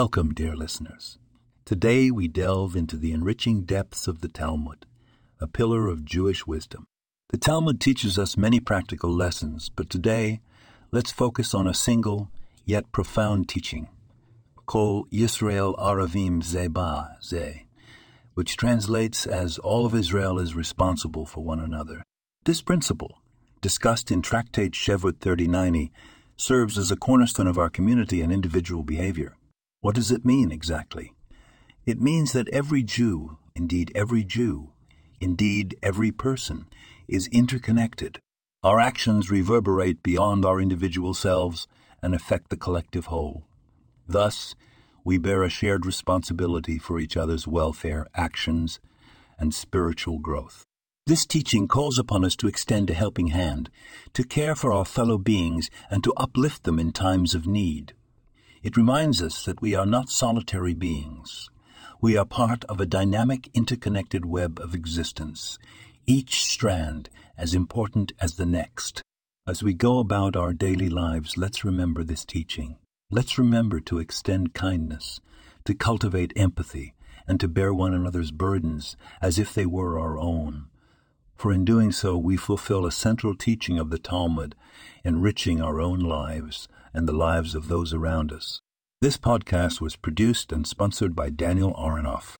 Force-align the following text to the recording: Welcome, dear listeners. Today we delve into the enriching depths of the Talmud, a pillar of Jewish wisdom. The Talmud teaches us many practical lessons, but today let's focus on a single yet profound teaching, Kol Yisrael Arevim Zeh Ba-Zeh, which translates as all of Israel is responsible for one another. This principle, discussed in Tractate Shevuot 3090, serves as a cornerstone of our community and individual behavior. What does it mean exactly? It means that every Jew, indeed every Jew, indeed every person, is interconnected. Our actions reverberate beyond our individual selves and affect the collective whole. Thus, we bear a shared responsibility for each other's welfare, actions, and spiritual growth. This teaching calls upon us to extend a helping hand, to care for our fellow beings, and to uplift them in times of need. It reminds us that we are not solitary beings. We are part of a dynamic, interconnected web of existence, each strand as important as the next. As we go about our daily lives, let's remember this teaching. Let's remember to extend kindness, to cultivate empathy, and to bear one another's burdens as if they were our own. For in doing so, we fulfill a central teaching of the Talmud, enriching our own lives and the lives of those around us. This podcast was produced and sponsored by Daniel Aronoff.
Welcome, 0.00 0.34
dear 0.34 0.54
listeners. 0.54 1.16
Today 1.64 2.10
we 2.10 2.28
delve 2.28 2.76
into 2.76 2.98
the 2.98 3.12
enriching 3.12 3.62
depths 3.62 4.06
of 4.06 4.20
the 4.20 4.28
Talmud, 4.28 4.84
a 5.40 5.46
pillar 5.46 5.88
of 5.88 6.04
Jewish 6.04 6.46
wisdom. 6.46 6.84
The 7.30 7.38
Talmud 7.38 7.80
teaches 7.80 8.18
us 8.18 8.36
many 8.36 8.60
practical 8.60 9.08
lessons, 9.10 9.70
but 9.74 9.88
today 9.88 10.42
let's 10.92 11.10
focus 11.10 11.54
on 11.54 11.66
a 11.66 11.72
single 11.72 12.30
yet 12.66 12.92
profound 12.92 13.48
teaching, 13.48 13.88
Kol 14.66 15.06
Yisrael 15.06 15.74
Arevim 15.78 16.42
Zeh 16.42 16.70
Ba-Zeh, 16.70 17.62
which 18.34 18.58
translates 18.58 19.24
as 19.24 19.56
all 19.56 19.86
of 19.86 19.94
Israel 19.94 20.38
is 20.38 20.54
responsible 20.54 21.24
for 21.24 21.42
one 21.42 21.58
another. 21.58 22.02
This 22.44 22.60
principle, 22.60 23.22
discussed 23.62 24.10
in 24.10 24.20
Tractate 24.20 24.72
Shevuot 24.72 25.20
3090, 25.20 25.90
serves 26.36 26.76
as 26.76 26.90
a 26.90 26.96
cornerstone 26.96 27.46
of 27.46 27.56
our 27.56 27.70
community 27.70 28.20
and 28.20 28.30
individual 28.30 28.82
behavior. 28.82 29.38
What 29.86 29.94
does 29.94 30.10
it 30.10 30.24
mean 30.24 30.50
exactly? 30.50 31.12
It 31.84 32.00
means 32.00 32.32
that 32.32 32.48
every 32.48 32.82
Jew, 32.82 33.38
indeed 33.54 33.92
every 33.94 34.24
Jew, 34.24 34.72
indeed 35.20 35.76
every 35.80 36.10
person, 36.10 36.66
is 37.06 37.28
interconnected. 37.28 38.18
Our 38.64 38.80
actions 38.80 39.30
reverberate 39.30 40.02
beyond 40.02 40.44
our 40.44 40.60
individual 40.60 41.14
selves 41.14 41.68
and 42.02 42.16
affect 42.16 42.50
the 42.50 42.56
collective 42.56 43.06
whole. 43.06 43.46
Thus, 44.08 44.56
we 45.04 45.18
bear 45.18 45.44
a 45.44 45.48
shared 45.48 45.86
responsibility 45.86 46.78
for 46.78 46.98
each 46.98 47.16
other's 47.16 47.46
welfare, 47.46 48.08
actions, 48.12 48.80
and 49.38 49.54
spiritual 49.54 50.18
growth. 50.18 50.64
This 51.06 51.24
teaching 51.24 51.68
calls 51.68 51.96
upon 51.96 52.24
us 52.24 52.34
to 52.38 52.48
extend 52.48 52.90
a 52.90 52.94
helping 52.94 53.28
hand, 53.28 53.70
to 54.14 54.24
care 54.24 54.56
for 54.56 54.72
our 54.72 54.84
fellow 54.84 55.16
beings, 55.16 55.70
and 55.88 56.02
to 56.02 56.12
uplift 56.16 56.64
them 56.64 56.80
in 56.80 56.90
times 56.90 57.36
of 57.36 57.46
need. 57.46 57.94
It 58.66 58.76
reminds 58.76 59.22
us 59.22 59.44
that 59.44 59.62
we 59.62 59.76
are 59.76 59.86
not 59.86 60.10
solitary 60.10 60.74
beings. 60.74 61.50
We 62.00 62.16
are 62.16 62.24
part 62.24 62.64
of 62.64 62.80
a 62.80 62.84
dynamic, 62.84 63.48
interconnected 63.54 64.24
web 64.24 64.58
of 64.58 64.74
existence, 64.74 65.56
each 66.04 66.42
strand 66.42 67.08
as 67.38 67.54
important 67.54 68.10
as 68.18 68.34
the 68.34 68.44
next. 68.44 69.02
As 69.46 69.62
we 69.62 69.72
go 69.72 70.00
about 70.00 70.34
our 70.34 70.52
daily 70.52 70.88
lives, 70.88 71.36
let's 71.36 71.64
remember 71.64 72.02
this 72.02 72.24
teaching. 72.24 72.76
Let's 73.08 73.38
remember 73.38 73.78
to 73.82 74.00
extend 74.00 74.52
kindness, 74.52 75.20
to 75.64 75.72
cultivate 75.72 76.32
empathy, 76.34 76.96
and 77.28 77.38
to 77.38 77.46
bear 77.46 77.72
one 77.72 77.94
another's 77.94 78.32
burdens 78.32 78.96
as 79.22 79.38
if 79.38 79.54
they 79.54 79.66
were 79.66 79.96
our 79.96 80.18
own. 80.18 80.66
For 81.36 81.52
in 81.52 81.64
doing 81.64 81.92
so, 81.92 82.16
we 82.16 82.36
fulfill 82.36 82.86
a 82.86 82.92
central 82.92 83.34
teaching 83.34 83.78
of 83.78 83.90
the 83.90 83.98
Talmud, 83.98 84.54
enriching 85.04 85.60
our 85.60 85.80
own 85.80 86.00
lives 86.00 86.66
and 86.94 87.06
the 87.06 87.12
lives 87.12 87.54
of 87.54 87.68
those 87.68 87.92
around 87.92 88.32
us. 88.32 88.60
This 89.02 89.18
podcast 89.18 89.80
was 89.80 89.96
produced 89.96 90.50
and 90.50 90.66
sponsored 90.66 91.14
by 91.14 91.28
Daniel 91.28 91.74
Aronoff. 91.74 92.36